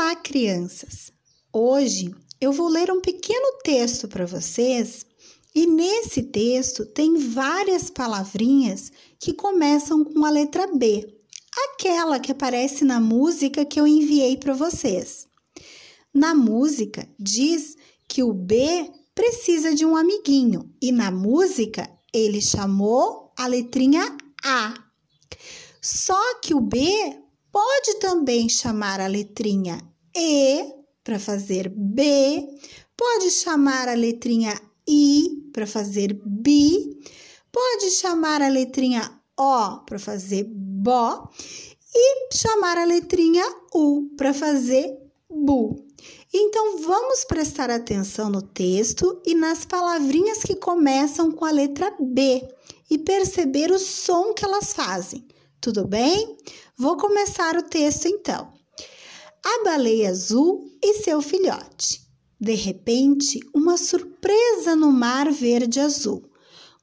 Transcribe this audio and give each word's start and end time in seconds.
Olá, 0.00 0.14
crianças! 0.14 1.12
Hoje 1.52 2.14
eu 2.40 2.52
vou 2.52 2.68
ler 2.68 2.88
um 2.88 3.00
pequeno 3.00 3.58
texto 3.64 4.06
para 4.06 4.24
vocês 4.24 5.04
e 5.52 5.66
nesse 5.66 6.22
texto 6.22 6.86
tem 6.86 7.16
várias 7.16 7.90
palavrinhas 7.90 8.92
que 9.18 9.32
começam 9.32 10.04
com 10.04 10.24
a 10.24 10.30
letra 10.30 10.68
B, 10.68 11.04
aquela 11.72 12.20
que 12.20 12.30
aparece 12.30 12.84
na 12.84 13.00
música 13.00 13.64
que 13.64 13.80
eu 13.80 13.88
enviei 13.88 14.36
para 14.36 14.54
vocês. 14.54 15.26
Na 16.14 16.32
música 16.32 17.08
diz 17.18 17.76
que 18.06 18.22
o 18.22 18.32
B 18.32 18.88
precisa 19.16 19.74
de 19.74 19.84
um 19.84 19.96
amiguinho 19.96 20.72
e 20.80 20.92
na 20.92 21.10
música 21.10 21.90
ele 22.14 22.40
chamou 22.40 23.32
a 23.36 23.48
letrinha 23.48 24.16
A. 24.44 24.74
Só 25.82 26.38
que 26.40 26.54
o 26.54 26.60
B 26.60 26.78
pode 27.58 27.94
também 27.96 28.48
chamar 28.48 29.00
a 29.00 29.08
letrinha 29.08 29.80
E 30.16 30.64
para 31.02 31.18
fazer 31.18 31.68
B, 31.68 32.46
pode 32.96 33.32
chamar 33.32 33.88
a 33.88 33.94
letrinha 33.94 34.54
I 34.88 35.42
para 35.52 35.66
fazer 35.66 36.20
BI, 36.24 37.00
pode 37.50 37.90
chamar 37.90 38.42
a 38.42 38.48
letrinha 38.48 39.10
O 39.36 39.80
para 39.84 39.98
fazer 39.98 40.44
BO 40.48 41.30
e 41.92 42.32
chamar 42.32 42.78
a 42.78 42.84
letrinha 42.84 43.44
U 43.74 44.08
para 44.16 44.32
fazer 44.32 44.96
BU. 45.28 45.84
Então 46.32 46.78
vamos 46.78 47.24
prestar 47.24 47.70
atenção 47.70 48.30
no 48.30 48.40
texto 48.40 49.20
e 49.26 49.34
nas 49.34 49.64
palavrinhas 49.64 50.44
que 50.44 50.54
começam 50.54 51.32
com 51.32 51.44
a 51.44 51.50
letra 51.50 51.92
B 52.00 52.40
e 52.88 52.98
perceber 52.98 53.72
o 53.72 53.80
som 53.80 54.32
que 54.32 54.44
elas 54.44 54.72
fazem. 54.72 55.26
Tudo 55.60 55.86
bem? 55.86 56.36
Vou 56.76 56.96
começar 56.96 57.56
o 57.56 57.64
texto 57.64 58.06
então. 58.06 58.52
A 59.44 59.64
baleia 59.64 60.10
azul 60.10 60.70
e 60.80 61.02
seu 61.02 61.20
filhote. 61.20 62.00
De 62.40 62.54
repente, 62.54 63.40
uma 63.52 63.76
surpresa 63.76 64.76
no 64.76 64.92
mar 64.92 65.32
verde-azul, 65.32 66.30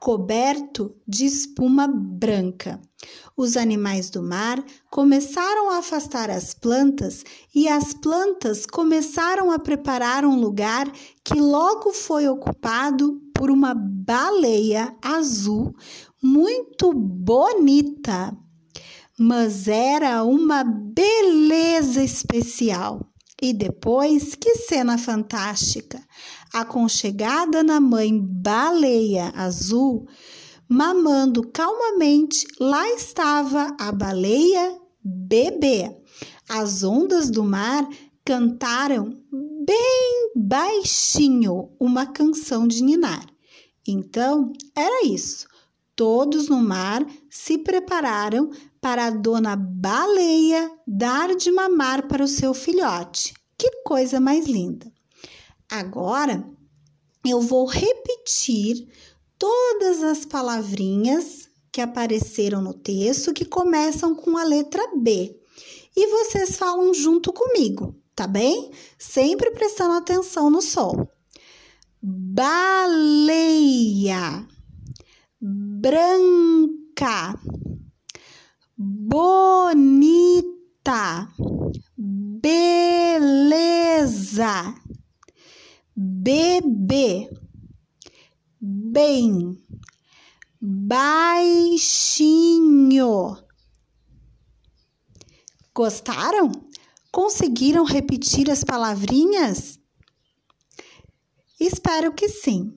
coberto 0.00 0.96
de 1.06 1.24
espuma 1.26 1.86
branca. 1.86 2.80
Os 3.36 3.56
animais 3.56 4.10
do 4.10 4.20
mar 4.20 4.64
começaram 4.90 5.70
a 5.70 5.78
afastar 5.78 6.28
as 6.28 6.52
plantas 6.52 7.22
e 7.54 7.68
as 7.68 7.94
plantas 7.94 8.66
começaram 8.66 9.52
a 9.52 9.60
preparar 9.60 10.24
um 10.24 10.40
lugar 10.40 10.90
que 11.22 11.38
logo 11.38 11.92
foi 11.92 12.26
ocupado 12.26 13.20
por 13.32 13.48
uma 13.48 13.74
baleia 13.74 14.96
azul 15.00 15.72
muito 16.20 16.92
bonita 16.92 18.36
mas 19.18 19.66
era 19.68 20.22
uma 20.24 20.62
beleza 20.64 22.02
especial. 22.02 23.00
E 23.40 23.52
depois, 23.52 24.34
que 24.34 24.56
cena 24.56 24.96
fantástica! 24.96 26.02
Aconchegada 26.52 27.62
na 27.62 27.80
mãe 27.80 28.18
baleia 28.18 29.32
azul, 29.36 30.06
mamando 30.68 31.42
calmamente, 31.48 32.46
lá 32.58 32.88
estava 32.92 33.76
a 33.78 33.92
baleia 33.92 34.78
bebê. 35.04 35.94
As 36.48 36.82
ondas 36.82 37.30
do 37.30 37.44
mar 37.44 37.86
cantaram 38.24 39.18
bem 39.66 40.32
baixinho 40.34 41.70
uma 41.78 42.06
canção 42.06 42.66
de 42.66 42.82
ninar. 42.82 43.26
Então, 43.86 44.52
era 44.74 45.06
isso. 45.06 45.46
Todos 45.96 46.48
no 46.48 46.60
mar 46.60 47.04
se 47.30 47.56
prepararam 47.56 48.50
para 48.80 49.06
a 49.06 49.10
dona 49.10 49.56
baleia 49.56 50.70
dar 50.86 51.34
de 51.34 51.50
mamar 51.50 52.06
para 52.06 52.22
o 52.22 52.28
seu 52.28 52.52
filhote. 52.52 53.32
Que 53.58 53.82
coisa 53.82 54.20
mais 54.20 54.46
linda! 54.46 54.92
Agora 55.70 56.46
eu 57.26 57.40
vou 57.40 57.66
repetir 57.66 58.86
todas 59.38 60.02
as 60.02 60.26
palavrinhas 60.26 61.48
que 61.72 61.80
apareceram 61.80 62.60
no 62.62 62.72
texto 62.72 63.32
que 63.32 63.44
começam 63.44 64.14
com 64.14 64.36
a 64.36 64.44
letra 64.44 64.82
B. 64.96 65.34
E 65.96 66.06
vocês 66.08 66.56
falam 66.56 66.94
junto 66.94 67.32
comigo, 67.32 67.96
tá 68.14 68.26
bem? 68.26 68.70
Sempre 68.98 69.50
prestando 69.50 69.94
atenção 69.94 70.50
no 70.50 70.60
som. 70.62 71.08
Baleia, 72.02 73.26
branca 75.86 77.38
bonita, 78.76 80.12
beleza, 82.76 83.54
bebê, 85.94 87.30
bem, 88.60 89.56
baixinho. 90.60 91.06
Gostaram? 95.72 96.50
Conseguiram 97.12 97.84
repetir 97.84 98.50
as 98.50 98.64
palavrinhas? 98.64 99.78
Espero 101.60 102.12
que 102.12 102.28
sim. 102.28 102.76